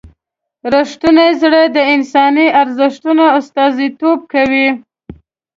[0.73, 4.67] رښتونی زړه د انساني ارزښتونو استازیتوب کوي.